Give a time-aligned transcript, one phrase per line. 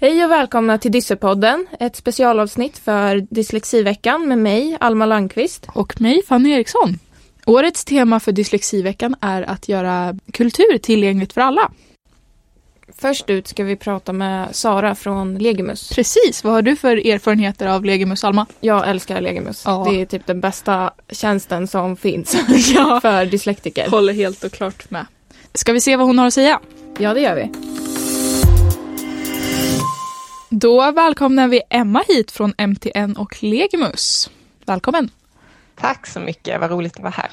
[0.00, 5.66] Hej och välkomna till Dyssepodden, ett specialavsnitt för Dyslexiveckan med mig, Alma Landqvist.
[5.74, 6.98] Och mig, Fanny Eriksson.
[7.46, 11.70] Årets tema för Dyslexiveckan är att göra kultur tillgängligt för alla.
[12.98, 15.88] Först ut ska vi prata med Sara från Legimus.
[15.94, 18.46] Precis, vad har du för erfarenheter av Legimus, Alma?
[18.60, 19.62] Jag älskar Legimus.
[19.66, 19.86] Ja.
[19.90, 22.36] Det är typ den bästa tjänsten som finns
[22.74, 23.00] Ja.
[23.00, 23.88] för dyslektiker.
[23.90, 25.06] Håller helt och klart med.
[25.54, 26.60] Ska vi se vad hon har att säga?
[26.98, 27.50] Ja, det gör vi.
[30.50, 34.30] Då välkomnar vi Emma hit från MTN och Legimus.
[34.66, 35.10] Välkommen!
[35.76, 37.30] Tack så mycket, vad roligt att vara här.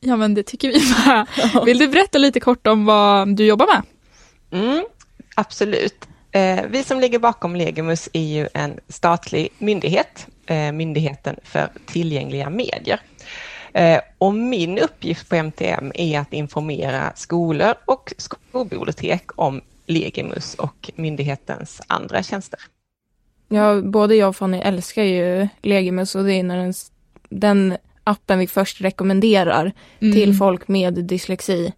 [0.00, 1.26] Ja, men det tycker vi med.
[1.64, 3.82] Vill du berätta lite kort om vad du jobbar med?
[4.62, 4.84] Mm,
[5.34, 6.08] absolut.
[6.32, 12.50] Eh, vi som ligger bakom Legimus är ju en statlig myndighet, eh, Myndigheten för tillgängliga
[12.50, 13.00] medier.
[13.72, 20.90] Eh, och min uppgift på MTM är att informera skolor och skolbibliotek om Legimus och
[20.94, 22.60] myndighetens andra tjänster.
[23.48, 26.74] Ja, både jag och Fanny älskar ju Legimus och det är när den,
[27.28, 30.14] den appen vi först rekommenderar Mm.
[30.14, 31.72] till folk med dyslexi.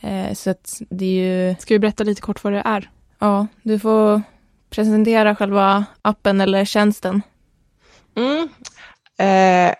[0.00, 2.90] Eh, så att det är ju, Ska vi berätta lite kort vad det är?
[3.18, 4.22] ja, du får
[4.70, 7.22] presentera själva appen eller tjänsten.
[8.16, 8.48] Mm.
[9.18, 9.74] Eh,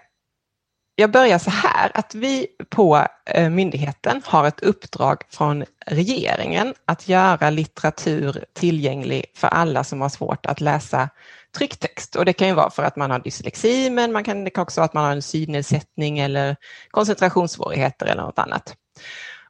[0.97, 7.09] jag börjar så här, att vi på eh, myndigheten har ett uppdrag från regeringen att
[7.09, 11.09] göra litteratur tillgänglig för alla som har svårt att läsa
[11.56, 12.17] trycktext.
[12.17, 14.62] Och det kan ju vara för att man har dyslexi, men man kan, det kan
[14.62, 16.56] också vara att man har en synnedsättning eller
[16.91, 18.75] koncentrationssvårigheter eller något annat.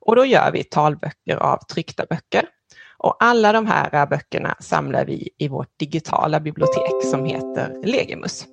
[0.01, 2.45] Och då gör vi talböcker av tryckta böcker.
[2.99, 8.47] Och alla de här böckerna samlar vi i vårt digitala bibliotek som heter Legimus.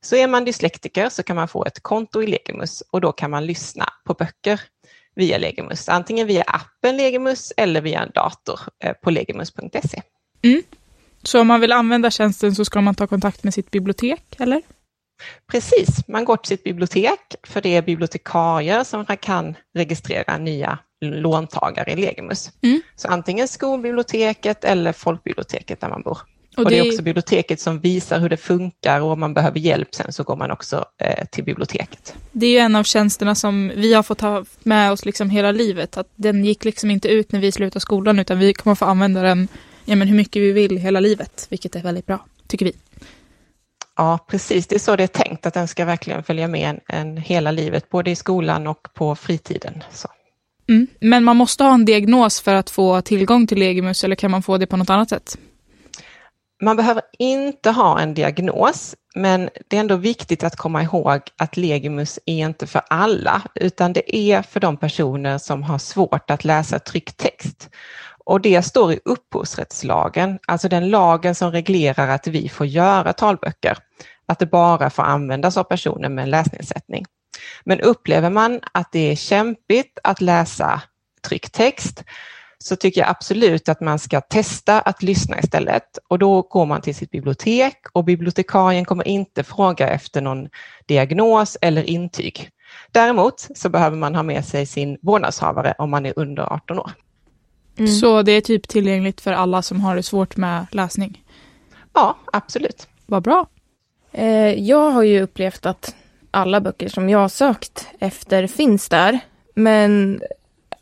[0.00, 3.30] Så är man dyslektiker så kan man få ett konto i Legimus och då kan
[3.30, 4.60] man lyssna på böcker
[5.14, 10.02] via Legimus, antingen via appen Legimus eller via en dator eh, på legimus.se.
[11.22, 14.62] Så om man vill använda tjänsten så ska man ta kontakt med sitt bibliotek, eller?
[15.52, 21.92] Precis, man går till sitt bibliotek för det är bibliotekarier som kan registrera nya låntagare
[21.92, 22.50] i Legimus.
[22.62, 22.80] Mm.
[22.96, 26.18] Så antingen skolbiblioteket eller folkbiblioteket där man bor.
[26.56, 29.58] Och Och, det är också biblioteket som visar hur det funkar och om man behöver
[29.58, 32.14] hjälp sen så går man också eh, till biblioteket.
[32.32, 35.52] Det är ju en av tjänsterna som vi har fått ha med oss liksom hela
[35.52, 35.96] livet.
[35.96, 39.22] Att den gick liksom inte ut när vi slutade skolan utan vi kommer få använda
[39.22, 39.48] den
[39.84, 41.46] ja, men hur mycket vi vill hela livet.
[41.50, 42.72] Vilket är väldigt bra, tycker vi.
[43.96, 44.66] Ja, precis.
[44.66, 47.50] Det är så det är tänkt, att den ska verkligen följa med en, en hela
[47.50, 49.82] livet, både i skolan och på fritiden.
[50.68, 50.86] Mm.
[51.00, 54.42] Men man måste ha en diagnos för att få tillgång till Legimus eller kan man
[54.42, 55.38] få det på något annat sätt?
[56.62, 61.56] Man behöver inte ha en diagnos, men det är ändå viktigt att komma ihåg att
[61.56, 66.44] Legimus är inte för alla, utan det är för de personer som har svårt att
[66.44, 67.70] läsa tryckt text.
[68.24, 73.78] Och det står i upphovsrättslagen, alltså den lagen som reglerar att vi får göra talböcker,
[74.26, 77.04] att det bara får användas av personer med en läsnedsättning.
[77.64, 80.82] Men upplever man att det är kämpigt att läsa
[81.28, 82.04] tryckt text
[82.58, 85.98] så tycker jag absolut att man ska testa att lyssna istället.
[86.08, 90.48] Och då går man till sitt bibliotek och bibliotekarien kommer inte fråga efter någon
[90.86, 92.50] diagnos eller intyg.
[92.92, 96.90] Däremot så behöver man ha med sig sin vårdnadshavare om man är under 18 år.
[97.78, 97.90] Mm.
[97.90, 101.24] Så det är typ tillgängligt för alla som har det svårt med läsning.
[101.92, 102.88] Ja, absolut.
[103.06, 103.46] Vad bra.
[104.12, 105.94] Eh, jag har ju upplevt att
[106.30, 109.18] alla böcker som jag har sökt efter finns där.
[109.54, 110.20] Men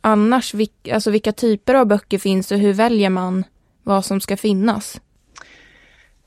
[0.04, 3.44] annars, vilk, alltså vilka typer av böcker finns och hur väljer man
[3.82, 5.00] vad som ska finnas?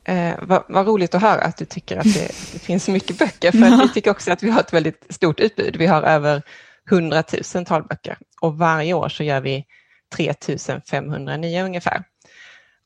[0.03, 3.51] Eh, vad, vad roligt att höra att du tycker att det, det finns mycket böcker,
[3.51, 5.75] för vi tycker också att vi har ett väldigt stort utbud.
[5.75, 6.41] Vi har över
[6.91, 7.23] 100
[7.55, 9.65] 000 talböcker och varje år så gör vi
[10.15, 10.33] 3
[10.89, 12.03] 509 ungefär.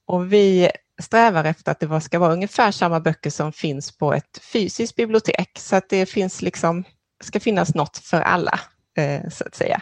[0.08, 4.40] Och vi strävar efter att det ska vara ungefär samma böcker som finns på ett
[4.54, 6.84] fysiskt bibliotek, så att det finns liksom,
[7.24, 8.60] ska finnas något för alla,
[8.98, 9.82] eh, så att säga.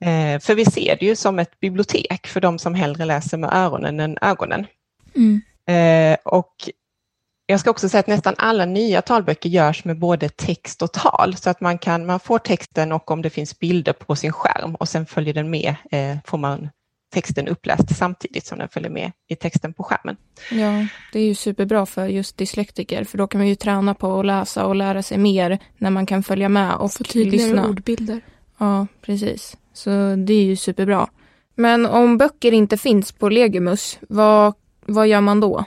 [0.00, 3.52] Eh, för vi ser det ju som ett bibliotek för de som hellre läser med
[3.52, 4.66] öronen än ögonen.
[5.14, 5.42] Mm.
[5.66, 6.54] Eh, och
[7.46, 11.36] jag ska också säga att nästan alla nya talböcker görs med både text och tal,
[11.36, 14.74] så att man, kan, man får texten och om det finns bilder på sin skärm
[14.74, 16.68] och sen följer den med, eh, får man
[17.12, 20.16] texten uppläst samtidigt som den följer med i texten på skärmen.
[20.50, 24.20] Ja, det är ju superbra för just dyslektiker för då kan man ju träna på
[24.20, 27.68] att läsa och lära sig mer när man kan följa med och Få tydligare lyssna.
[27.68, 28.20] ordbilder.
[28.58, 29.56] Ja, precis.
[29.72, 31.08] Så det är ju superbra.
[31.54, 34.54] Men om böcker inte finns på Legimus, vad,
[34.86, 35.64] vad gör man då?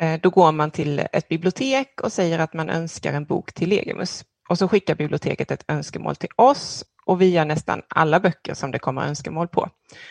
[0.00, 3.68] Eh, Då går man till ett bibliotek och säger att man önskar en bok till
[3.68, 4.24] Legimus.
[4.48, 8.70] Och så skickar biblioteket ett önskemål till oss och vi gör nästan alla böcker som
[8.70, 9.68] det kommer önskemål på.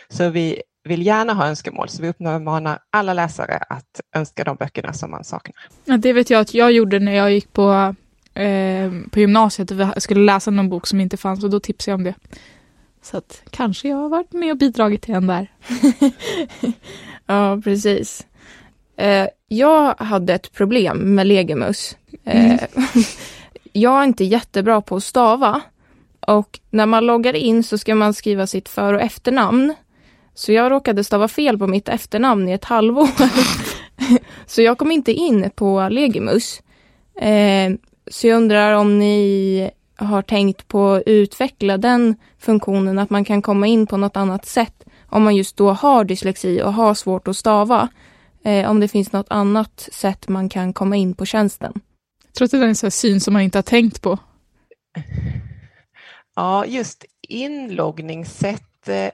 [0.10, 4.94] Så vi, vill gärna ha önskemål, så vi uppmanar alla läsare att önska de böckerna
[4.94, 5.56] som man saknar.
[5.86, 7.96] Ja, det vet jag att jag gjorde när jag gick på,
[8.34, 11.92] eh, på gymnasiet och vi skulle läsa någon bok som inte fanns och då tipsade
[11.92, 12.16] jag om det.
[13.12, 15.52] Så att kanske jag har varit med och bidragit till en där.
[17.26, 18.28] ja, precis.
[18.98, 21.98] Eh, jag hade ett problem med Legimus.
[22.24, 22.60] Eh, mm.
[23.72, 25.62] jag är inte jättebra på att stava.
[26.20, 29.74] Och när man loggar in så ska man skriva sitt för och efternamn.
[30.34, 33.10] Så jag råkade stava fel på mitt efternamn i ett halvår.
[34.46, 36.62] så jag kom inte in på Legimus.
[37.22, 37.72] Eh,
[38.08, 43.42] så jag undrar om ni har tänkt på att utveckla den funktionen, att man kan
[43.42, 47.28] komma in på något annat sätt om man just då har dyslexi och har svårt
[47.28, 47.90] att stava.
[48.44, 51.74] Eh, om det finns något annat sätt man kan komma in på tjänsten.
[52.28, 54.20] Jag tror att det är en sån syn som man inte har tänkt på.
[56.36, 58.88] Ja, just inloggningssätt.
[58.88, 59.10] Eh,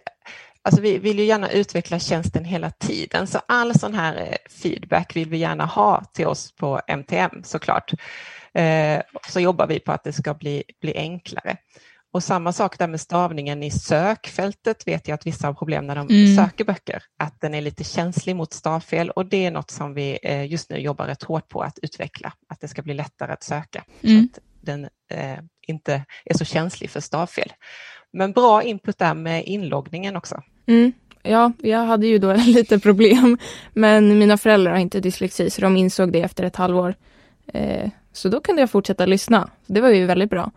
[0.61, 5.15] alltså vi vill ju gärna utveckla tjänsten hela tiden, så all sån här eh, feedback
[5.15, 7.93] vill vi gärna ha till oss på MTM såklart.
[8.53, 11.57] Eh, så jobbar vi på att det ska bli, bli enklare.
[12.13, 15.95] Och samma sak där med stavningen i sökfältet vet jag att vissa har problem när
[15.95, 16.35] de mm.
[16.35, 20.19] söker böcker, att den är lite känslig mot stavfel och det är något som vi
[20.23, 23.43] eh, just nu jobbar rätt hårt på att utveckla, att det ska bli lättare att
[23.43, 23.83] söka.
[24.01, 24.29] Mm.
[24.33, 27.53] Så att den eh, inte är så känslig för stavfel.
[28.13, 30.41] Men bra input där med inloggningen också.
[30.65, 30.91] Mm.
[31.23, 33.37] Ja, jag hade ju då lite problem,
[33.73, 36.95] men mina föräldrar har inte dyslexi, så de insåg det efter ett halvår.
[37.53, 39.49] Eh, så då kunde jag fortsätta lyssna.
[39.67, 40.51] Det var ju väldigt bra.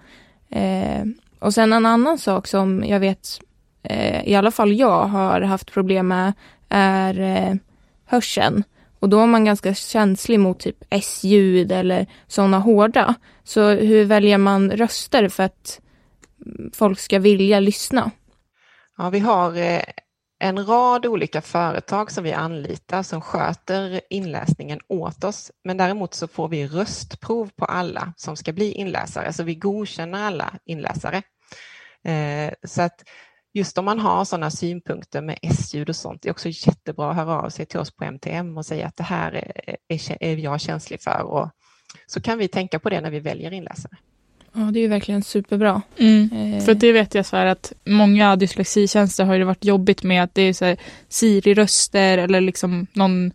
[0.50, 1.04] Eh,
[1.38, 3.40] och sen en annan sak som jag vet,
[3.82, 6.32] eh, i alla fall jag har haft problem med,
[6.68, 7.54] är eh,
[8.04, 8.64] hörseln.
[9.00, 13.14] Och då är man ganska känslig mot typ S-ljud eller sådana hårda.
[13.44, 15.80] Så hur väljer man röster för att
[16.72, 18.10] folk ska vilja lyssna?
[18.98, 19.80] Ja, vi har eh,
[20.38, 25.50] en rad olika företag som vi anlitar som sköter inläsningen åt oss.
[25.64, 30.18] Men däremot så får vi röstprov på alla som ska bli inläsare, så vi godkänner
[30.18, 31.22] alla inläsare.
[32.04, 33.04] Eh, så att
[33.52, 37.16] just om man har sådana synpunkter med S-ljud och sånt, det är också jättebra att
[37.16, 39.32] höra av sig till oss på MTM och säga att det här
[39.88, 41.22] är, är jag känslig för.
[41.22, 41.50] Och
[42.06, 43.96] så kan vi tänka på det när vi väljer inläsare.
[44.56, 45.82] Ja, det är ju verkligen superbra.
[45.98, 46.30] Mm.
[46.32, 46.64] Eh.
[46.64, 50.34] För det vet jag så här att många dyslexitjänster har ju varit jobbigt med att
[50.34, 50.76] det är så här
[51.08, 53.32] Siri-röster eller liksom någon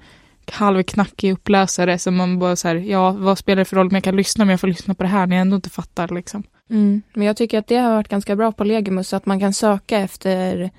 [0.51, 4.03] halvknackig upplösare som man bara så här, ja vad spelar det för roll om jag
[4.03, 6.43] kan lyssna om jag får lyssna på det här när jag ändå inte fattar liksom.
[6.69, 7.01] Mm.
[7.13, 9.97] Men jag tycker att det har varit ganska bra på Legimus att man kan söka
[9.97, 10.69] efter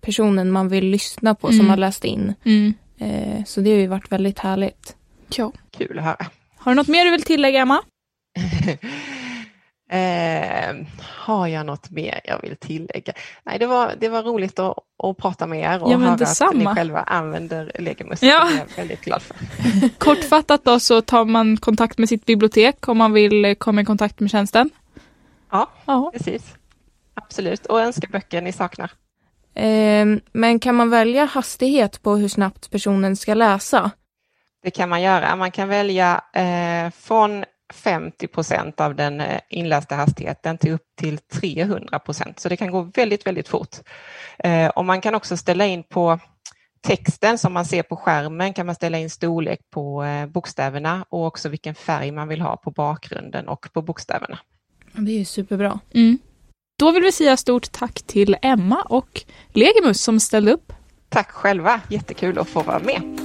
[0.00, 1.58] personen man vill lyssna på mm.
[1.58, 2.34] som har läst in.
[2.44, 2.74] Mm.
[2.98, 4.96] Eh, så det har ju varit väldigt härligt.
[5.36, 5.52] Ja.
[5.70, 6.26] Kul att höra.
[6.56, 7.82] Har du något mer du vill tillägga Emma?
[9.90, 13.12] Eh, har jag något mer jag vill tillägga?
[13.44, 16.50] Nej, det var, det var roligt att, att prata med er och ja, höra detsamma.
[16.50, 18.22] att ni själva använder Legimus.
[18.22, 18.44] Ja.
[18.44, 19.36] Det är jag väldigt glad för.
[19.98, 24.20] Kortfattat då så tar man kontakt med sitt bibliotek om man vill komma i kontakt
[24.20, 24.70] med tjänsten.
[25.50, 26.10] Ja, ja.
[26.12, 26.54] precis.
[27.14, 28.90] Absolut, och önska böcker ni saknar.
[29.54, 33.90] Eh, men kan man välja hastighet på hur snabbt personen ska läsa?
[34.62, 35.36] Det kan man göra.
[35.36, 41.18] Man kan välja eh, från 50 procent av den eh, inlästa hastigheten till upp till
[41.18, 42.40] 300 procent.
[42.40, 43.76] Så det kan gå väldigt, väldigt fort.
[44.38, 46.18] Eh, och man kan också ställa in på
[46.86, 51.26] texten som man ser på skärmen kan man ställa in storlek på eh, bokstäverna och
[51.26, 54.38] också vilken färg man vill ha på bakgrunden och på bokstäverna.
[54.92, 55.80] Det är ju superbra.
[55.94, 56.18] Mm.
[56.78, 60.72] Då vill vi säga stort tack till Emma och Legimus som ställde upp.
[61.08, 63.20] Tack själva, jättekul att få vara med.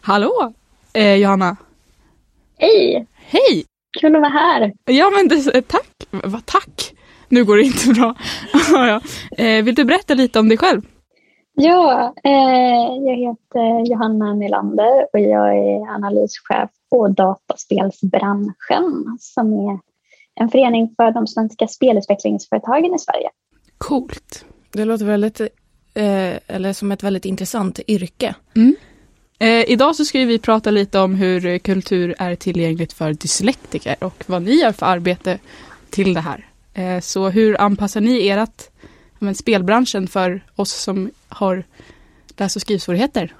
[0.00, 0.52] Hallå!
[0.94, 1.56] Eh, Johanna.
[2.58, 3.06] Hej!
[3.14, 3.64] Hej!
[4.00, 4.72] Kul att vara här.
[4.84, 5.90] Ja, men det, tack.
[6.10, 6.94] Vad tack?
[7.28, 8.14] Nu går det inte bra.
[8.72, 9.00] ja.
[9.44, 10.82] eh, vill du berätta lite om dig själv?
[11.54, 12.32] Ja, eh,
[13.06, 19.78] jag heter Johanna Nylander och jag är analyschef på Dataspelsbranschen som är
[20.40, 23.30] en förening för de svenska spelutvecklingsföretagen i Sverige.
[23.78, 24.44] Coolt.
[24.72, 25.40] Det låter väldigt,
[25.94, 28.34] eh, eller som ett väldigt intressant yrke.
[28.56, 28.74] Mm.
[29.42, 34.24] Eh, idag så ska vi prata lite om hur kultur är tillgängligt för dyslektiker och
[34.26, 35.38] vad ni gör för arbete
[35.90, 36.46] till det här.
[36.74, 38.70] Eh, så hur anpassar ni ert
[39.18, 41.64] men, spelbranschen för oss som har
[42.36, 43.34] läs och skrivsvårigheter?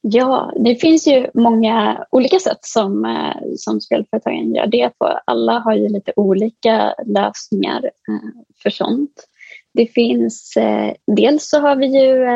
[0.00, 5.18] Ja, det finns ju många olika sätt som, eh, som spelföretagen gör det på.
[5.24, 9.28] Alla har ju lite olika lösningar eh, för sånt.
[9.74, 12.26] Det finns, eh, dels så har vi ju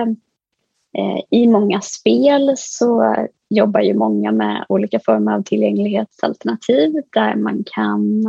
[0.98, 3.16] Eh, I många spel så
[3.48, 8.26] jobbar ju många med olika former av tillgänglighetsalternativ där man kan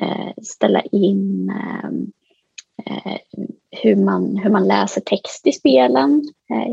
[0.00, 1.52] eh, ställa in
[2.86, 3.16] eh,
[3.82, 6.22] hur, man, hur man läser text i spelen.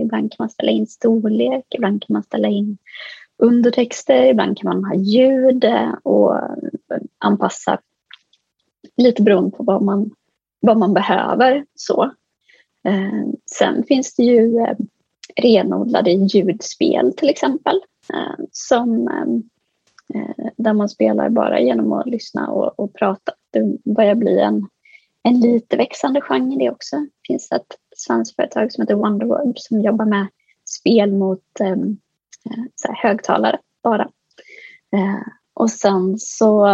[0.01, 2.77] Ibland kan man ställa in storlek, ibland kan man ställa in
[3.37, 5.65] undertexter, ibland kan man ha ljud
[6.03, 6.39] och
[7.17, 7.79] anpassa
[8.97, 10.11] lite beroende på vad man,
[10.59, 11.65] vad man behöver.
[11.75, 12.11] Så.
[12.85, 14.75] Eh, sen finns det ju eh,
[15.35, 17.81] renodlade ljudspel till exempel.
[18.13, 23.31] Eh, som, eh, eh, där man spelar bara genom att lyssna och, och prata.
[23.51, 24.67] Det börjar bli en,
[25.23, 26.95] en lite växande genre det också.
[26.95, 30.27] Det finns ett svenskt företag som heter Wonderworld som jobbar med
[30.65, 34.09] spel mot eh, eh så här, högtalare bara.
[34.95, 36.65] Eh, och sen så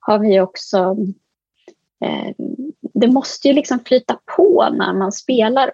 [0.00, 0.96] har vi också
[2.04, 2.34] eh,
[3.06, 5.72] det måste ju liksom flyta på när man spelar.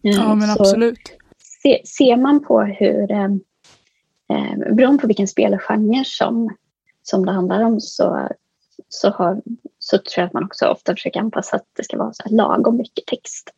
[0.00, 1.12] Ja men så absolut.
[1.62, 3.28] Se, ser man på hur eh,
[4.28, 6.56] Eh, beroende på vilken spelgenre som,
[7.02, 8.28] som det handlar om så,
[8.88, 9.42] så, har,
[9.78, 12.36] så tror jag att man också ofta försöker anpassa att det ska vara så här
[12.36, 13.50] lagom mycket text.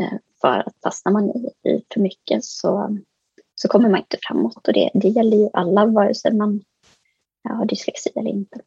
[0.00, 2.98] Eh, för att fastnar man i, i för mycket så,
[3.54, 6.60] så kommer man inte framåt och det, det gäller ju alla vare sig man
[7.48, 8.60] har dyslexi eller inte.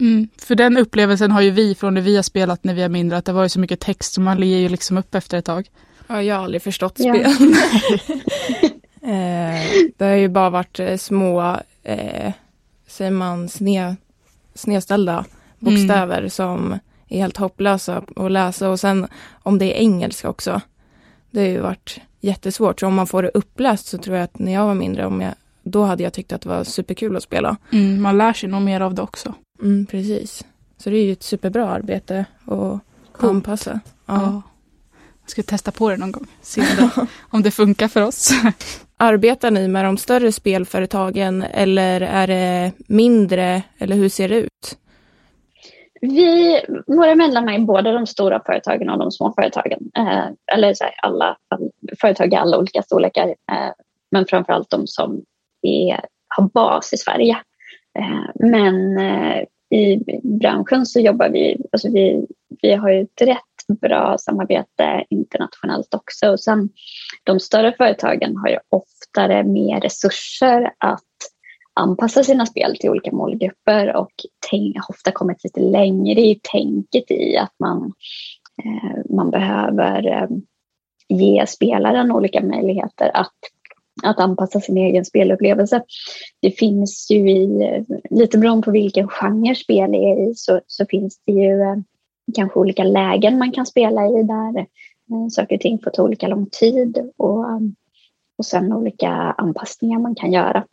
[0.00, 2.88] Mm, för den upplevelsen har ju vi från det vi har spelat när vi är
[2.88, 5.38] mindre, att det var ju så mycket text så man ler ju liksom upp efter
[5.38, 5.68] ett tag.
[6.06, 7.36] Ja, jag har aldrig förstått spel.
[7.38, 7.48] Ja.
[9.02, 12.32] Eh, det har ju bara varit eh, små, eh,
[12.86, 13.96] säger man, sne,
[14.54, 15.24] snedställda
[15.58, 16.30] bokstäver mm.
[16.30, 16.78] som
[17.08, 19.06] är helt hopplösa att läsa och sen
[19.42, 20.60] om det är engelska också.
[21.30, 22.80] Det har ju varit jättesvårt.
[22.80, 25.20] Så om man får det uppläst så tror jag att när jag var mindre, om
[25.20, 27.56] jag, då hade jag tyckt att det var superkul att spela.
[27.72, 29.34] Mm, man lär sig nog mer av det också.
[29.62, 30.44] Mm, precis.
[30.76, 32.80] Så det är ju ett superbra arbete att
[33.24, 33.80] anpassa.
[34.06, 34.14] Ja.
[34.14, 34.42] ja.
[35.22, 38.30] Jag ska testa på det någon gång, se om det, om det funkar för oss.
[38.96, 44.78] Arbetar ni med de större spelföretagen eller är det mindre eller hur ser det ut?
[46.00, 49.90] Vi, våra medlemmar är både de stora företagen och de små företagen.
[49.96, 53.28] Eh, eller så här, alla, all, företag i alla olika storlekar.
[53.28, 53.72] Eh,
[54.10, 55.22] men framförallt de som
[55.62, 57.38] är, har bas i Sverige.
[57.98, 62.26] Eh, men eh, i branschen så jobbar vi, alltså vi,
[62.62, 66.28] vi har ju ett rätt bra samarbete internationellt också.
[66.28, 66.68] Och sen,
[67.24, 71.02] de större företagen har ju oftare mer resurser att
[71.74, 74.12] anpassa sina spel till olika målgrupper och
[74.50, 77.92] tänk, ofta kommit lite längre i tänket i att man,
[78.64, 80.28] eh, man behöver eh,
[81.08, 83.38] ge spelaren olika möjligheter att
[84.02, 85.82] att anpassa sin egen spelupplevelse.
[86.42, 90.86] Det finns ju i, eh, lite beroende på vilken genre spel är i, så, så
[90.86, 91.76] finns det ju eh,
[92.34, 96.28] kanske olika lägen man kan spela i där eh, saker och ting får ta olika
[96.28, 97.58] lång tid och, eh,
[98.38, 100.64] och sen olika anpassningar man kan göra.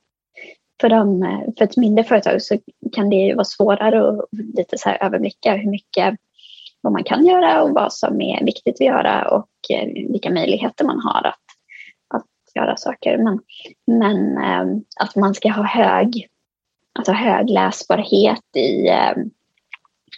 [0.82, 2.58] För, de, eh, för ett mindre företag så
[2.91, 4.25] kan det ju vara svårare att
[4.58, 6.15] lite så här överblicka hur mycket
[6.82, 9.50] vad man kan göra och vad som är viktigt att göra och
[10.10, 11.44] vilka möjligheter man har att,
[12.55, 13.17] göra saker.
[13.17, 13.39] Men,
[13.88, 16.27] men eh, att man ska ha hög,
[17.00, 19.13] alltså hög läsbarhet i eh,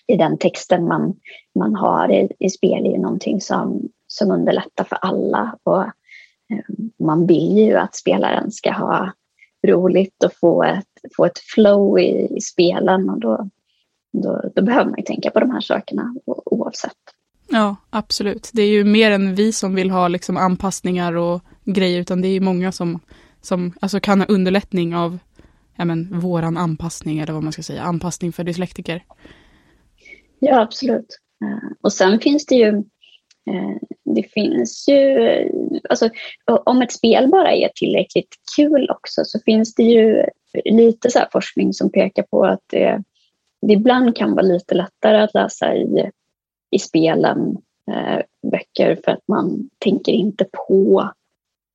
[0.08, 1.13] i den texten man,
[1.60, 5.58] man har i, i spel är ju någonting som, som underlättar för alla.
[5.63, 9.12] Och, eh, man vill ju att spelaren ska ha
[9.67, 13.50] roligt och få ett, få ett flow i, i spelen och då,
[14.13, 16.91] då, då behöver man ju tänka på de här sakerna oavsett.
[17.50, 18.50] Ja, absolut.
[18.53, 21.41] Det är ju mer än vi som vill ha liksom anpassningar och
[21.74, 23.00] grejer, utan det är många som,
[23.41, 25.19] som alltså kan ha underlättning av
[25.75, 29.03] ja, men, våran anpassning, eller vad man ska säga, anpassning för dyslektiker.
[30.39, 31.19] Ja, absolut.
[31.43, 32.67] Eh, och sen finns det ju
[33.50, 33.77] eh,
[34.15, 35.00] det finns ju,
[35.89, 36.09] alltså
[36.45, 40.25] om ett spel bara är tillräckligt kul också så finns det ju
[40.65, 43.03] lite så forskning som pekar på att det,
[43.62, 46.12] det ibland kan vara lite lättare att läsa i,
[46.71, 47.57] i spelen
[47.91, 48.21] eh,
[48.51, 51.09] böcker för att man tänker inte på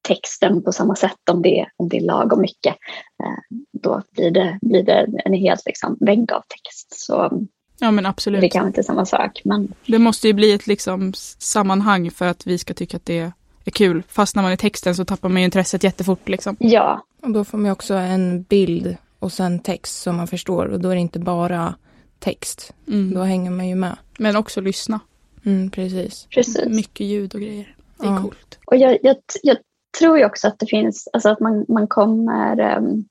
[0.02, 2.76] texten på samma sätt om det, om det är lagom mycket.
[3.24, 7.06] Eh, då blir det, blir det en helt liksom, vägg av text.
[7.06, 7.46] Så
[7.82, 8.40] Ja men absolut.
[8.40, 9.40] Det kan inte är samma sak.
[9.44, 9.72] Men...
[9.86, 13.32] Det måste ju bli ett liksom sammanhang för att vi ska tycka att det
[13.64, 14.02] är kul.
[14.08, 16.28] Fastnar man i texten så tappar man ju intresset jättefort.
[16.28, 16.56] Liksom.
[16.60, 17.04] Ja.
[17.22, 20.88] Och då får man också en bild och sen text som man förstår och då
[20.88, 21.74] är det inte bara
[22.18, 22.74] text.
[22.88, 23.14] Mm.
[23.14, 23.96] Då hänger man ju med.
[24.18, 25.00] Men också lyssna.
[25.44, 26.26] Mm, precis.
[26.30, 26.68] precis.
[26.68, 27.76] Mycket ljud och grejer.
[27.98, 28.22] Det är ja.
[28.22, 28.58] coolt.
[28.66, 29.56] Och jag, jag, jag,
[29.98, 33.04] tror ju också att det finns, alltså att man, man kommer, um,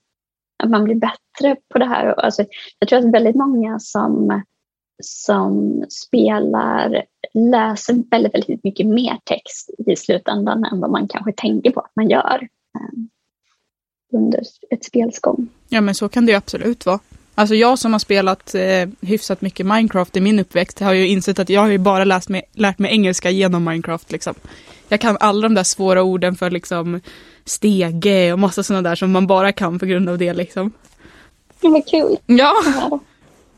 [0.64, 2.06] att man blir bättre på det här.
[2.06, 2.46] Alltså,
[2.80, 4.42] jag tror att väldigt många som
[5.04, 11.72] som spelar läser väldigt, väldigt mycket mer text i slutändan än vad man kanske tänker
[11.72, 12.48] på att man gör
[12.80, 13.10] um,
[14.14, 15.48] under ett spels gång.
[15.70, 17.00] Ja men så kan det absolut vara.
[17.36, 21.40] Alltså jag som har spelat eh, hyfsat mycket Minecraft i min uppväxt har ju insett
[21.40, 24.34] att jag har ju bara läst mig, lärt mig engelska genom Minecraft liksom.
[24.88, 27.02] Jag kan alla de där svåra orden för liksom
[27.46, 30.72] stege och massa sådana där som man bara kan på grund av det liksom.
[31.62, 32.18] Men vad kul.
[32.26, 32.54] Ja.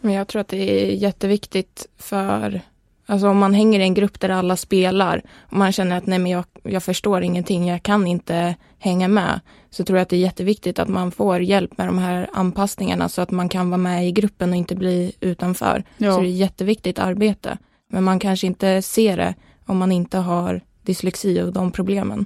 [0.01, 2.61] Men jag tror att det är jätteviktigt för
[3.05, 6.19] Alltså om man hänger i en grupp där alla spelar och man känner att nej
[6.19, 9.39] men jag, jag förstår ingenting, jag kan inte hänga med.
[9.69, 13.09] Så tror jag att det är jätteviktigt att man får hjälp med de här anpassningarna
[13.09, 15.83] så att man kan vara med i gruppen och inte bli utanför.
[15.97, 16.13] Ja.
[16.13, 17.57] Så det är jätteviktigt arbete.
[17.89, 19.33] Men man kanske inte ser det
[19.65, 22.25] om man inte har dyslexi och de problemen.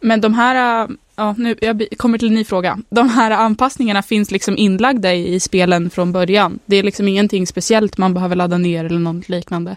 [0.00, 2.78] Men de här, ja nu jag kommer till en ny fråga.
[2.90, 6.58] De här anpassningarna finns liksom inlagda i, i spelen från början.
[6.66, 9.76] Det är liksom ingenting speciellt man behöver ladda ner eller något liknande.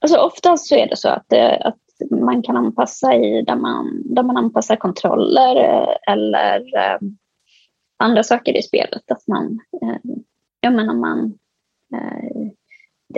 [0.00, 1.78] Alltså oftast så är det så att, eh, att
[2.10, 6.98] man kan anpassa i där man, där man anpassar kontroller eh, eller eh,
[7.98, 9.10] andra saker i spelet.
[9.10, 10.10] Att man, eh,
[10.60, 11.38] jag menar man,
[11.94, 12.50] eh,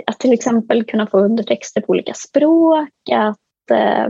[0.07, 4.07] att till exempel kunna få undertexter på olika språk, att eh,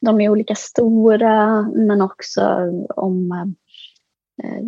[0.00, 2.42] de är olika stora, men också
[2.96, 3.32] om
[4.42, 4.62] eh,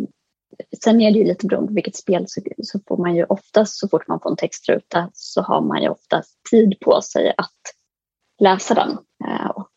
[0.83, 3.79] Sen är det ju lite beroende på vilket spel så, så får man ju oftast
[3.79, 7.61] så fort man får en textruta så har man ju oftast tid på sig att
[8.41, 8.89] läsa den
[9.27, 9.71] eh, och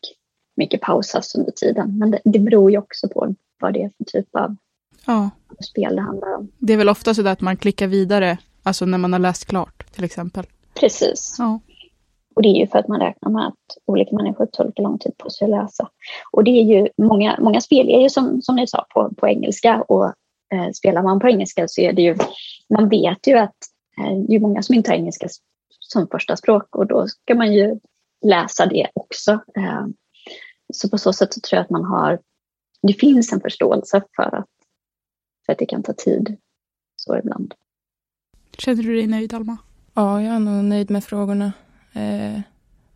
[0.55, 1.97] mycket pausas under tiden.
[1.99, 4.55] Men det, det beror ju också på vad det är för typ av
[5.05, 5.29] Ja,
[5.71, 6.51] spel det handlar om.
[6.59, 9.91] det är väl ofta så att man klickar vidare, alltså när man har läst klart
[9.93, 10.45] till exempel.
[10.73, 11.35] Precis.
[11.39, 11.59] Ja,
[12.35, 14.99] Och det är ju för att man räknar med att olika människor tar olika lång
[14.99, 15.89] tid på sig att läsa.
[16.31, 19.27] Och det är ju många, många spel är ju som, som ni sa på, på
[19.27, 20.13] engelska och
[20.73, 22.17] spelar man på engelska så är det ju,
[22.69, 23.55] man vet ju att
[23.97, 25.27] eh, det är många som inte har engelska
[25.79, 27.79] som första språk och då ska man ju
[28.25, 29.31] läsa det också.
[29.31, 29.85] Eh,
[30.73, 32.19] så på så sätt så tror jag att man har,
[32.81, 34.49] det finns en förståelse för att,
[35.45, 36.37] för att det kan ta tid
[36.95, 37.53] så ibland.
[38.57, 39.57] känner du dig nöjd Alma?
[39.93, 41.53] Ja, jag är nog nöjd med frågorna.
[41.93, 42.41] Eh,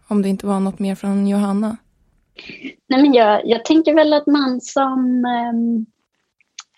[0.07, 1.77] om det inte var något mer från Johanna.
[2.87, 5.85] Nej, men jag, jag tänker väl att man som, ehm,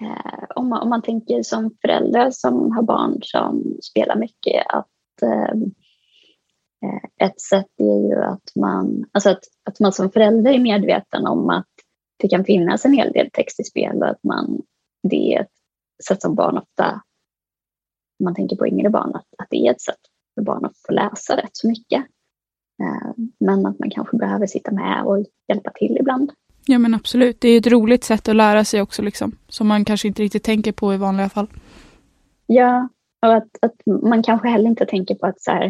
[0.01, 5.21] eh, om, man, om man tänker som förälder som har barn som spelar mycket, att
[5.21, 5.63] ehm,
[6.85, 11.27] eh, ett sätt är ju att man, alltså att, att man som förälder är medveten
[11.27, 11.67] om att
[12.17, 14.62] det kan finnas en hel del text i spel och att man,
[15.03, 15.53] det är ett
[16.07, 17.01] sätt som barn ofta,
[18.19, 19.99] om man tänker på yngre barn, att, att det är ett sätt
[20.35, 22.05] för barn att få läsa rätt så mycket.
[22.81, 26.31] Eh, Men att man kanske behöver sitta med och hjälpa till ibland.
[26.71, 29.36] Ja men absolut, det är ett roligt sätt att lära sig också liksom.
[29.47, 31.47] Som man kanske inte riktigt tänker på i vanliga fall.
[32.45, 32.89] Ja,
[33.21, 35.65] och att, att man kanske heller inte tänker på att, så här,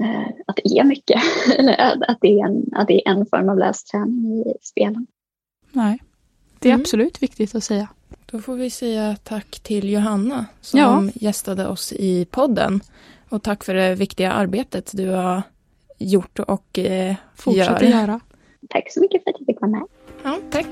[0.00, 1.22] eh, att det är mycket.
[1.58, 1.80] Eller
[2.10, 5.06] att, det är en, att det är en form av lästräning i spelen.
[5.72, 6.02] Nej,
[6.58, 6.80] det är Mm.
[6.82, 7.88] absolut viktigt att säga.
[8.26, 11.02] Då får vi säga tack till Johanna som Ja.
[11.14, 12.80] gästade oss i podden.
[13.28, 15.42] Och tack för det viktiga arbetet du har
[15.98, 17.74] gjort och eh, Fortsätt gör.
[17.74, 18.20] att göra.
[18.70, 19.82] Tack så mycket för att jag fick vara med.
[20.24, 20.66] Ja, tack.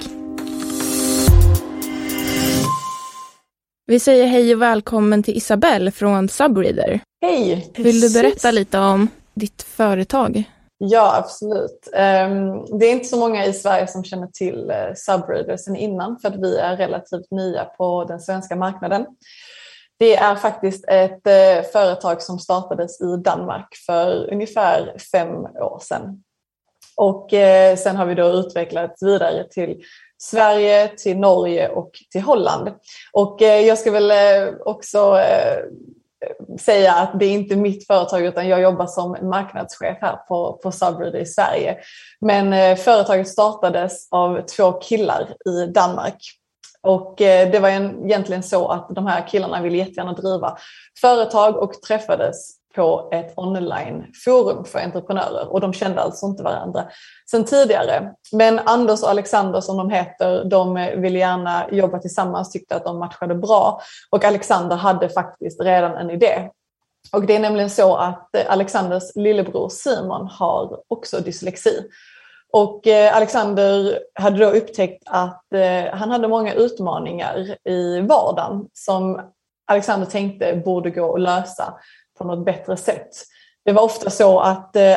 [3.86, 7.00] Vi säger hej och välkommen till Isabelle från Subreader.
[7.22, 7.72] Hej!
[7.76, 10.44] Vill du berätta lite om ditt företag?
[10.78, 11.88] Ja, absolut.
[11.94, 16.18] Ehm, Det är inte så många i Sverige som känner till eh, Subreader sedan innan
[16.18, 19.06] för att vi är relativt nya på den svenska marknaden.
[19.98, 26.22] Det är faktiskt ett eh, företag som startades i Danmark för ungefär fem år sedan.
[27.00, 29.82] Och eh, sen har vi då utvecklats vidare till
[30.18, 32.70] Sverige, till Norge och till Holland.
[33.12, 35.58] Och eh, jag ska väl eh, också eh,
[36.60, 40.72] säga att det är inte mitt företag utan jag jobbar som marknadschef här på, på
[40.72, 41.78] Subreader i Sverige.
[42.20, 46.22] Men eh, företaget startades av två killar i Danmark.
[46.82, 50.56] Och eh, det var en, egentligen så att de här killarna ville jättegärna driva
[51.00, 56.84] företag och träffades på ett onlineforum för entreprenörer och de kände alltså inte varandra
[57.30, 58.12] sedan tidigare.
[58.32, 62.98] Men Anders och Alexander som de heter, de ville gärna jobba tillsammans, tyckte att de
[62.98, 63.80] matchade bra
[64.10, 66.50] och Alexander hade faktiskt redan en idé.
[67.12, 71.88] Och det är nämligen så att Alexanders lillebror Simon har också dyslexi.
[72.52, 79.20] Och eh, Alexander hade då upptäckt att eh, han hade många utmaningar i vardagen som
[79.66, 81.74] Alexander tänkte borde gå att lösa
[82.20, 83.10] på något bättre sätt.
[83.64, 84.96] Det var ofta så att eh,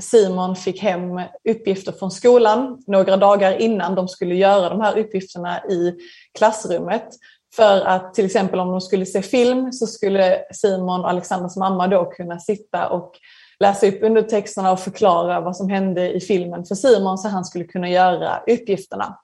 [0.00, 5.64] Simon fick hem uppgifter från skolan några dagar innan de skulle göra de här uppgifterna
[5.64, 5.94] i
[6.38, 7.08] klassrummet.
[7.56, 11.86] För att till exempel om de skulle se film så skulle Simon och Alexanders mamma
[11.86, 13.12] då kunna sitta och
[13.60, 17.64] läsa upp undertexterna och förklara vad som hände i filmen för Simon så han skulle
[17.64, 19.18] kunna göra uppgifterna.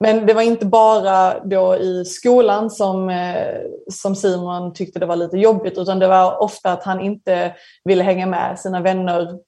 [0.00, 3.60] Men det var inte bara då i skolan som, eh,
[3.92, 7.54] som Simon tyckte det var lite jobbigt utan det var ofta att han inte
[7.84, 9.38] ville hänga med sina vänner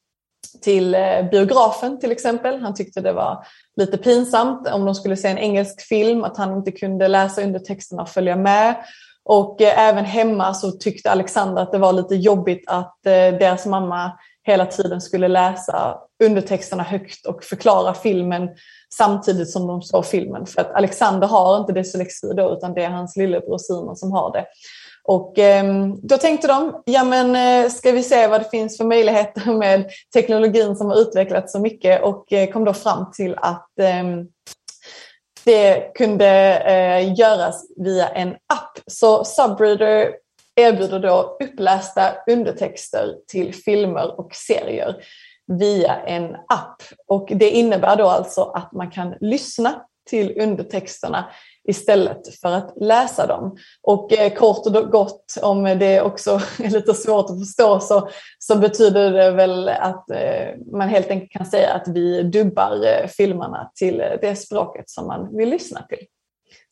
[0.63, 2.61] till eh, biografen till exempel.
[2.61, 6.57] Han tyckte det var lite pinsamt om de skulle se en engelsk film att han
[6.57, 8.77] inte kunde läsa undertexterna och följa med.
[9.25, 14.13] Och eh, även hemma så tyckte Alexander att det var lite jobbigt att deras mamma
[14.47, 18.49] hela tiden skulle läsa undertexterna högt och förklara filmen
[18.95, 20.47] samtidigt som de såg filmen.
[20.47, 24.33] För att Alexander har inte dyslexi då utan det är hans lillebror Simon som har
[24.33, 24.47] det.
[25.05, 28.85] Och eh, då tänkte de, ja men eh, ska vi se vad det finns för
[28.85, 33.79] möjligheter med teknologin som har utvecklats så mycket och eh, kom då fram till att
[33.81, 34.27] ehm,
[35.45, 38.79] det kunde eh, göras via en app.
[38.87, 40.11] Så Subreader
[40.57, 44.97] erbjuder då upplästa undertexter till filmer och serier
[45.47, 46.83] via en app.
[47.07, 51.31] Och det innebär då alltså att man kan lyssna till undertexterna
[51.69, 53.57] istället för att läsa dem.
[53.83, 56.31] Och eh, kort och gott, om det också
[56.63, 61.33] är lite svårt att förstå, så, så betyder det väl att eh, man helt enkelt
[61.33, 66.07] kan säga att vi dubbar eh, filmerna till det språket som man vill lyssna till.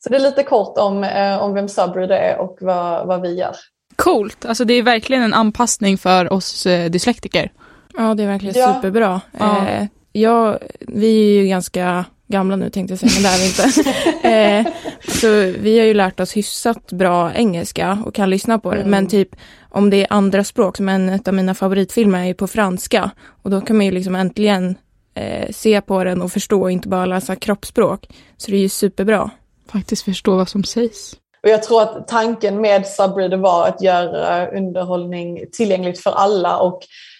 [0.03, 1.09] Så det är lite kort om,
[1.41, 3.55] om vem Subreader är och vad, vad vi gör.
[4.05, 7.51] Coolt, alltså det är verkligen en anpassning för oss dyslektiker.
[7.97, 8.73] Ja, det är verkligen ja.
[8.73, 9.21] superbra.
[9.39, 9.67] Ja.
[9.67, 13.47] Eh, jag, vi är ju ganska gamla nu tänkte jag säga, men det är vi
[13.47, 14.67] inte.
[14.67, 14.73] eh,
[15.07, 18.77] så vi har ju lärt oss hyfsat bra engelska och kan lyssna på det.
[18.77, 18.91] Mm.
[18.91, 19.35] Men typ
[19.69, 23.11] om det är andra språk, som en av mina favoritfilmer är ju på franska.
[23.41, 24.75] Och då kan man ju liksom äntligen
[25.13, 28.07] eh, se på den och förstå och inte bara läsa kroppsspråk.
[28.37, 29.29] Så det är ju superbra.
[29.71, 31.15] Faktiskt förstå vad som sägs.
[31.45, 36.79] Och jag tror att tanken med Subreader var att göra underhållning tillgängligt för alla och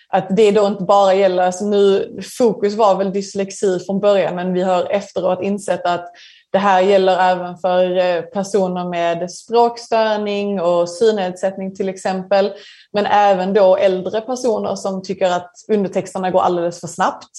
[0.10, 4.54] att det då inte bara gäller, alltså nu, fokus var väl dyslexi från början men
[4.54, 6.12] vi har efteråt insett att
[6.52, 12.54] det här gäller även för eh, personer med språkstörning och synnedsättning till exempel.
[12.94, 17.32] Men även då äldre personer som tycker att undertexterna går alldeles för snabbt.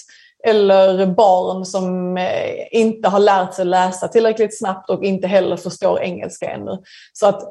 [0.45, 6.01] Eller barn som eh, inte har lärt sig läsa tillräckligt snabbt och inte heller förstår
[6.01, 6.79] engelska ännu.
[7.13, 7.43] Så att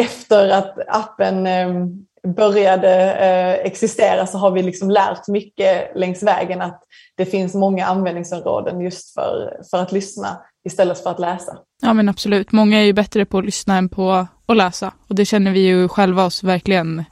[0.00, 6.62] efter att appen ehm, började eh, existera så har vi liksom lärt mycket längs vägen
[6.62, 6.82] att
[7.16, 11.58] det finns många användningsområden just för, för att lyssna istället för att läsa.
[11.82, 15.14] Ja men absolut, många är ju bättre på att lyssna än på att läsa och
[15.14, 17.04] det känner vi ju själva oss verkligen,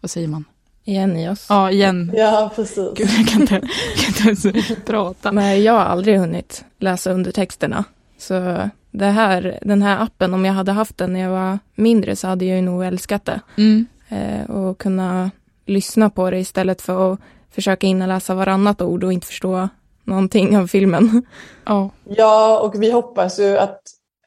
[0.00, 0.44] vad säger man?
[0.88, 1.46] Igen i oss.
[1.48, 2.12] Ja, igen.
[2.14, 2.90] Ja, precis.
[2.94, 3.60] Gud, jag kan inte,
[3.96, 5.30] kan inte ens prata.
[5.30, 7.84] Nej, jag har aldrig hunnit läsa undertexterna.
[8.18, 8.58] Så
[8.90, 12.28] det här, den här appen, om jag hade haft den när jag var mindre så
[12.28, 13.40] hade jag ju nog älskat det.
[13.56, 13.86] Mm.
[14.08, 15.30] Eh, och kunna
[15.66, 17.20] lyssna på det istället för att
[17.50, 19.68] försöka inläsa varannat ord och inte förstå
[20.04, 21.22] någonting av filmen.
[21.64, 23.82] Ja, ja och vi hoppas ju att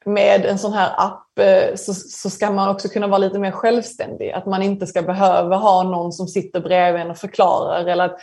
[0.05, 3.51] med en sån här app eh, så, så ska man också kunna vara lite mer
[3.51, 4.31] självständig.
[4.31, 8.19] Att man inte ska behöva ha någon som sitter bredvid en och förklarar eller att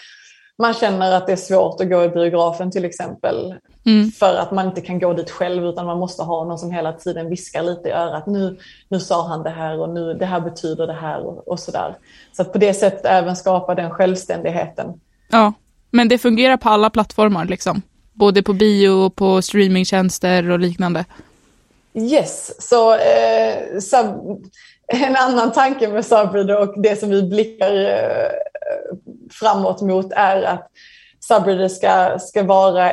[0.59, 3.55] man känner att det är svårt att gå i biografen till exempel.
[3.87, 4.11] Mm.
[4.11, 6.93] För att man inte kan gå dit själv utan man måste ha någon som hela
[6.93, 8.27] tiden viskar lite i örat.
[8.27, 8.59] Nu,
[8.89, 11.97] nu sa han det här och nu, det här betyder det här och, och sådär.
[12.33, 15.01] Så att på det sättet även skapa den självständigheten.
[15.31, 15.53] Ja,
[15.91, 17.83] men det fungerar på alla plattformar liksom?
[18.13, 21.05] Både på bio, på streamingtjänster och liknande?
[21.97, 24.45] Yes, så eh, sub,
[24.89, 28.31] en annan tanke med Subreader och det som vi blickar eh,
[29.31, 30.71] framåt mot är att
[31.29, 32.93] Subreader ska, ska vara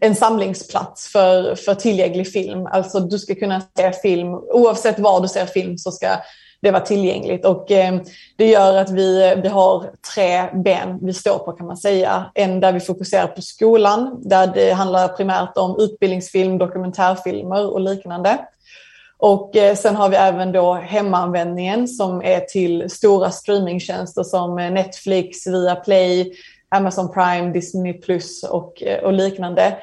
[0.00, 2.66] en samlingsplats för, för tillgänglig film.
[2.66, 6.08] Alltså du ska kunna se film, oavsett var du ser film så ska
[6.64, 7.44] det var tillgängligt.
[7.44, 8.00] Och eh,
[8.36, 12.30] det gör att vi, vi har tre ben vi står på kan man säga.
[12.34, 18.38] En där vi fokuserar på skolan, där det handlar primärt om utbildningsfilm, dokumentärfilmer och liknande.
[19.18, 25.46] Och eh, sen har vi även då hemanvändningen som är till stora streamingtjänster som Netflix,
[25.46, 26.32] Viaplay,
[26.68, 29.76] Amazon Prime, Disney Plus och, eh, och liknande.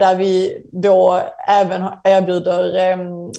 [0.00, 3.32] Där vi då även erbjuder ehm,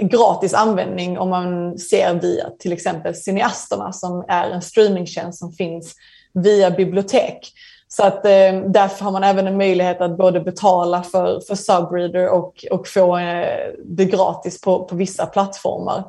[0.00, 5.94] gratis användning om man ser via till exempel Cineasterna som är en streamingtjänst som finns
[6.34, 7.52] via bibliotek.
[7.88, 12.28] Så att eh, därför har man även en möjlighet att både betala för, för Subreader
[12.28, 16.04] och, och få eh, det gratis på, på vissa plattformar.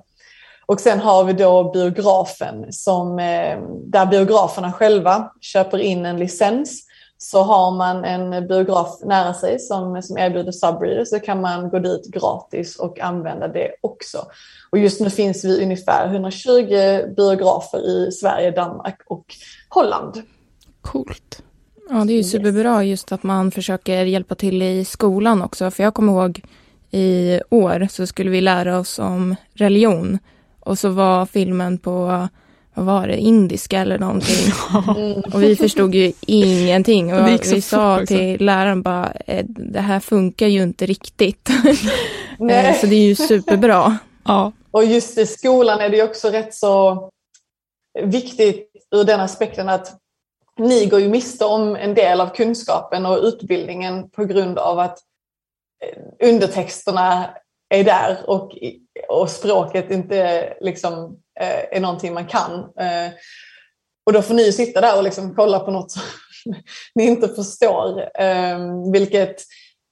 [0.65, 6.83] Och sen har vi då biografen som, eh, där biograferna själva köper in en licens.
[7.23, 11.79] Så har man en biograf nära sig som, som erbjuder Subreader så kan man gå
[11.79, 14.25] dit gratis och använda det också.
[14.69, 19.25] Och just nu finns vi ungefär 120 biografer i Sverige, Danmark och
[19.69, 20.21] Holland.
[20.81, 21.43] Coolt.
[21.89, 25.71] Ja, det är ju superbra just att man försöker hjälpa till i skolan också.
[25.71, 26.41] För jag kommer ihåg
[26.91, 30.19] i år så skulle vi lära oss om religion.
[30.59, 32.27] Och så var filmen på,
[32.73, 34.53] vad var det, indiska eller någonting.
[35.33, 37.13] Och vi förstod ju ingenting.
[37.13, 41.49] Och vi sa till läraren bara, eh, det här funkar ju inte riktigt.
[42.49, 43.97] Eh, så det är ju superbra.
[44.25, 44.51] Ja.
[44.71, 47.09] Och just i skolan är det också rätt så
[48.03, 49.97] viktigt ur den aspekten att
[50.57, 54.99] ni går ju miste om en del av kunskapen och utbildningen på grund av att
[55.85, 57.29] eh, undertexterna
[57.73, 58.57] är där och,
[59.09, 62.53] och språket inte liksom, eh, är någonting man kan.
[62.59, 63.11] Eh,
[64.05, 66.01] och då får ni sitta där och liksom kolla på något som
[66.95, 68.09] ni inte förstår.
[68.21, 68.59] Eh,
[68.93, 69.35] vilket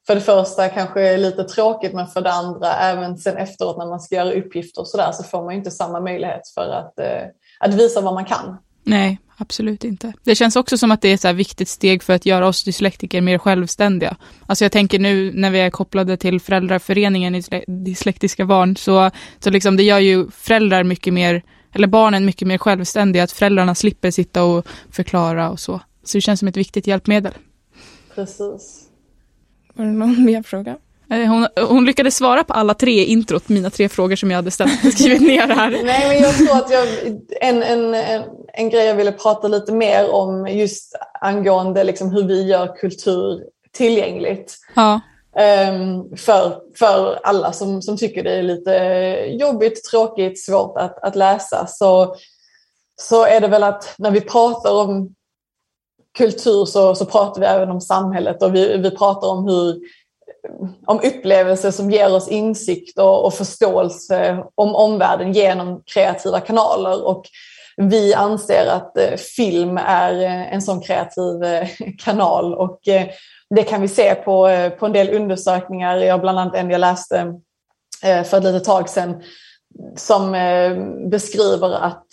[0.08, 3.86] för det första kanske är lite tråkigt men för det andra även sen efteråt när
[3.86, 7.24] man ska göra uppgifter och sådär så får man inte samma möjlighet för att, eh,
[7.60, 8.58] att visa vad man kan.
[8.84, 10.14] Nej, absolut inte.
[10.24, 12.64] Det känns också som att det är ett så viktigt steg för att göra oss
[12.64, 14.16] dyslektiker mer självständiga.
[14.46, 19.50] Alltså jag tänker nu när vi är kopplade till föräldraföreningen i dyslektiska barn, så, så
[19.50, 24.12] liksom det gör ju föräldrar mycket mer, eller barnen mycket mer självständiga, att föräldrarna slipper
[24.12, 25.82] sitta och förklara och så.
[26.04, 27.34] Så det känns som ett viktigt hjälpmedel.
[28.16, 28.90] Precis.
[29.74, 30.78] Var det någon mer fråga?
[31.12, 34.52] Eh, hon, hon, lyckades svara på alla tre introt, mina tre frågor som jag hade
[34.52, 35.70] ställt, skrivit ner här.
[35.84, 36.88] Nej, men jag tror att jag,
[37.42, 42.24] en, en, en, en grej jag ville prata lite mer om just angående liksom hur
[42.24, 44.58] vi gör kultur tillgängligt.
[44.76, 45.02] Ja.
[45.72, 48.72] Um, för, för alla som, som tycker det är lite
[49.40, 52.16] jobbigt, tråkigt, svårt att, att läsa så,
[53.02, 55.16] så är det väl att när vi pratar om
[56.18, 59.82] kultur så, så pratar vi även om samhället och vi, vi pratar om hur
[60.86, 67.08] om upplevelser som ger oss insikt och, och förståelse om omvärlden genom kreativa kanaler.
[67.08, 67.26] Och
[67.78, 72.80] vi anser att eh, film är eh, en sån kreativ eh, kanal och
[73.56, 74.50] det kan vi se på,
[74.80, 75.98] på en del undersökningar.
[75.98, 77.34] Jag bland annat en jag läste
[78.02, 79.24] för ett litet tag sedan
[79.96, 80.32] som
[81.12, 82.08] beskriver att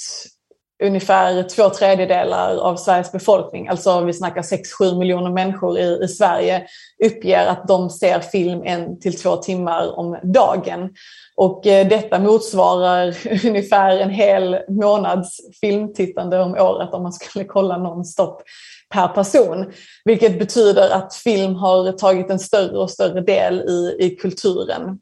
[0.83, 6.67] ungefär två tredjedelar av Sveriges befolkning, alltså vi snackar 6-7 miljoner människor i, i, Sverige,
[7.05, 10.91] uppger att de ser film en till två timmar om dagen.
[11.37, 17.79] Och eh, detta motsvarar ungefär en hel månads filmtittande om året om man skulle kolla
[17.79, 18.43] nonstop
[18.91, 19.73] per person.
[20.05, 24.99] Vilket betyder att film har tagit en större och större del i, i kulturen.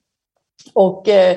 [0.75, 1.37] Och eh,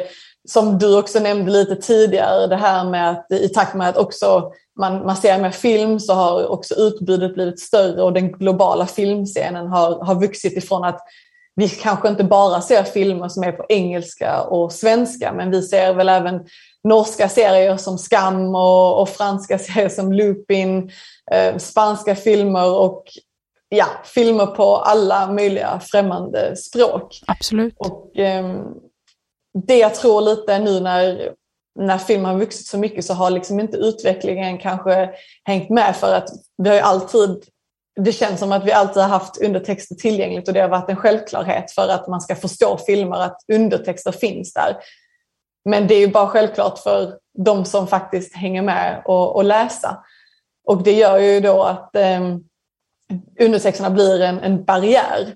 [0.49, 4.51] som du också nämnde lite tidigare, det här med att i takt med att också
[4.79, 9.67] man, man ser mer film så har också utbudet blivit större och den globala filmscenen
[9.67, 11.01] har, har vuxit ifrån att
[11.55, 15.93] vi kanske inte bara ser filmer som är på engelska och svenska men vi ser
[15.93, 16.39] väl även
[16.83, 20.91] norska serier som Skam och, och franska serier som Lupin,
[21.31, 23.03] eh, spanska filmer och
[23.69, 27.21] ja, filmer på alla möjliga främmande språk.
[27.27, 27.73] Absolut.
[27.77, 28.55] Och, eh,
[29.53, 31.33] det jag tror lite nu när,
[31.79, 35.09] när filmen har vuxit så mycket så har liksom inte utvecklingen kanske
[35.43, 36.29] hängt med för att
[36.63, 37.45] vi har ju alltid
[38.01, 40.95] det känns som att vi alltid har haft undertexter tillgängligt och det har varit en
[40.95, 44.77] självklarhet för att man ska förstå filmer att undertexter finns där.
[45.69, 50.03] Men det är ju bara självklart för de som faktiskt hänger med och, och läsa.
[50.67, 52.35] Och det gör ju då att eh,
[53.39, 55.35] undertexterna blir en, en barriär.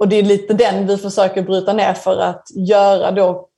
[0.00, 3.48] Och det är lite den vi försöker bryta ner för att göra då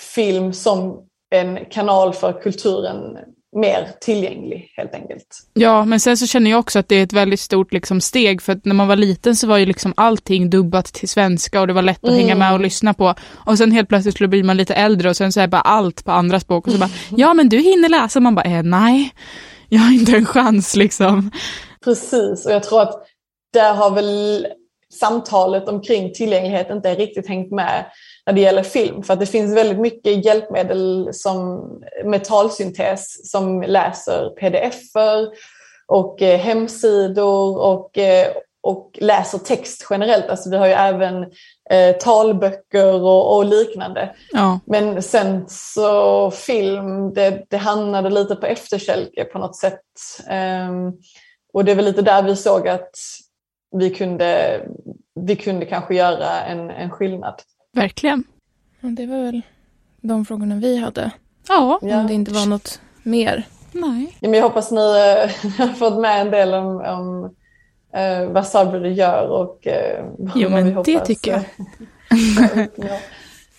[0.00, 3.16] film som en kanal för kulturen
[3.56, 5.26] mer tillgänglig helt enkelt.
[5.52, 8.42] Ja, men sen så känner jag också att det är ett väldigt stort liksom, steg
[8.42, 11.66] för att när man var liten så var ju liksom allting dubbat till svenska och
[11.66, 12.20] det var lätt att mm.
[12.20, 13.14] hänga med och lyssna på.
[13.46, 16.04] Och sen helt plötsligt så blir man lite äldre och sen så är bara allt
[16.04, 19.14] på andra språk och så bara ja men du hinner läsa man bara eh, nej,
[19.68, 21.30] jag har inte en chans liksom.
[21.84, 23.06] Precis och jag tror att
[23.52, 24.46] där har väl
[24.94, 27.84] samtalet omkring tillgänglighet inte riktigt hängt med
[28.26, 29.02] när det gäller film.
[29.02, 31.68] För att det finns väldigt mycket hjälpmedel som,
[32.04, 35.28] med talsyntes som läser pdf-er
[35.86, 38.26] och eh, hemsidor och, eh,
[38.62, 40.28] och läser text generellt.
[40.28, 41.22] Alltså vi har ju även
[41.70, 44.14] eh, talböcker och, och liknande.
[44.32, 44.60] Ja.
[44.66, 49.80] Men sen så film, det, det hamnade lite på efterkälke på något sätt.
[50.30, 50.92] Um,
[51.52, 52.90] och det är väl lite där vi såg att
[53.78, 54.60] vi kunde,
[55.14, 57.34] vi kunde kanske göra en, en skillnad.
[57.72, 58.24] Verkligen.
[58.80, 59.42] Ja, det var väl
[60.00, 61.10] de frågorna vi hade.
[61.48, 61.78] Ja.
[61.82, 63.46] Om det inte var något mer.
[63.72, 64.16] Nej.
[64.20, 67.34] Ja, men jag hoppas ni äh, har fått med en del om, om
[68.00, 70.86] äh, vad Sabri gör och äh, Jo, men vi hoppas.
[70.86, 71.44] det tycker jag.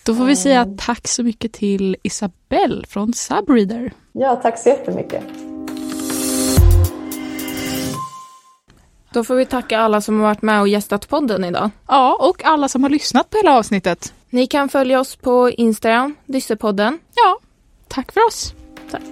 [0.06, 3.92] Då får vi säga tack så mycket till Isabelle från Subreader.
[4.12, 5.24] Ja, tack så jättemycket.
[9.16, 11.70] Då får vi tacka alla som har varit med och gästat podden idag.
[11.88, 14.14] Ja, och alla som har lyssnat på hela avsnittet.
[14.30, 16.98] Ni kan följa oss på Instagram, Dyssepodden.
[17.14, 17.38] Ja,
[17.88, 18.54] tack för oss.
[18.90, 19.02] Tack.